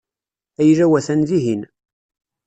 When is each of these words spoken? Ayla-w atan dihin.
Ayla-w 0.61 0.93
atan 0.99 1.21
dihin. 1.27 1.61